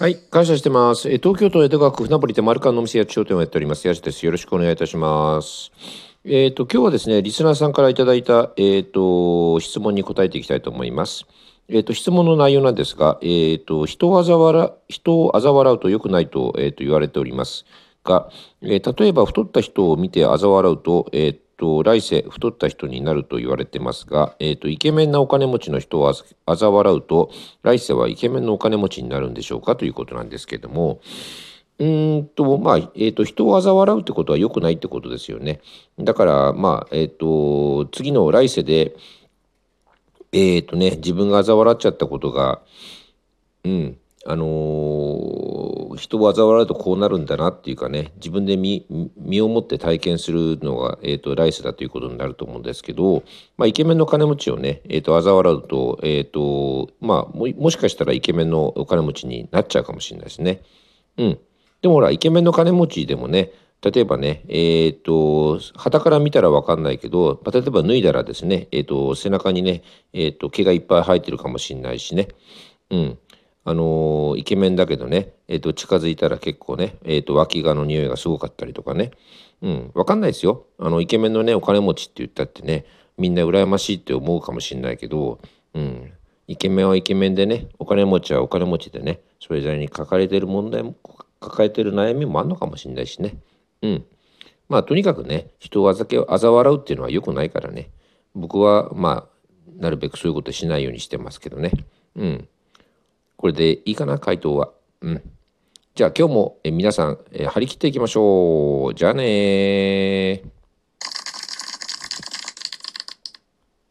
[0.00, 1.10] はい、感謝してます。
[1.10, 3.86] え東京都江戸川区船堀でマルカンのお店や商店をやっております。
[3.86, 4.24] やじです。
[4.24, 5.72] よろしくお願いいたします。
[6.24, 11.26] えっ、と、今日はですね、リスナーさんからいただいた、えっ、と、質問に答えていきたいと思います。
[11.68, 17.66] えっ、と、質問の内容なんですが、えっ、と、人を嘲笑、人を嘲笑うと良くないと,、えーと言われております
[18.02, 18.30] が、
[18.62, 26.10] え例えば太った人を見て嘲笑うと、えっ、と、来世太った人になると言われてますが、えっ、と、イケメンなお金持ちの人を
[26.46, 27.30] あざ笑うと、
[27.62, 29.76] 来世はイケメンのお金持ちになるんでしょうか？
[29.76, 31.00] ということなんですけども、
[31.78, 35.60] うんと、まあ、えっ、と、人を嘲笑うってことは良くないってことですよね。
[35.98, 38.96] だから、まあ、えっ、と、次の来世で、
[40.32, 42.60] えっ、とね、自分が嘲笑っちゃったことが、
[43.64, 44.46] うん、あの
[46.00, 48.86] 人を嘲笑うとこうなるんだなっていうかね、自分で身
[49.42, 53.22] をもって体験するのが、えっ、と、来世だということになると思うんですけど、
[53.58, 60.62] まあ、イケメンの金持ちをね、えっ、と、嘲笑うと、えっ、と、まあも、もしかしたらイケメンのお金持ちになっちゃうかもしれないですね。
[61.18, 61.38] うん。
[61.82, 72.28] でもほら、イケメンの金持ちでもね、例えばね、えっ、と、旗から見たらわかんないけど、ま例えば脱いだらですね、えっ、と、背中にね、えっ、と、毛がいっぱい生えてるかもしれないしね。
[72.90, 73.18] うん。
[73.64, 79.10] あのイケメンだけどね、えっ、と、近づいたら結構ね、えっ、と、脇がの匂いがすごかったりとかね。
[79.62, 79.90] うん。
[79.94, 80.66] わかんないですよ。
[80.78, 82.86] あの、イケメンのね、お金持ちって言ったってね、
[83.18, 85.40] みんな羨ましいって思うかもしれないけど、
[85.74, 86.12] うん。
[86.46, 90.94] イケメンはイケメンでね、お金持ちはお金持ちでね、それぞれに抱えてる問題も、
[91.38, 93.38] 抱えてる悩みもあるのかもしれないしね。
[93.82, 94.04] うん。
[94.68, 97.90] まあ、とにかくね、人をあざけ嘲笑うっていうのは良くないからね。
[98.34, 99.40] 僕は、まあ、
[99.76, 101.72] なるべくそういうことしないようにしてますけどね。
[102.16, 102.48] うん。
[103.40, 104.70] これでいいかな、回答は。
[105.00, 105.22] うん。
[105.94, 108.94] じゃあ今日もえ皆さん、え張り切っていきましょう。
[108.94, 110.59] じゃあねー。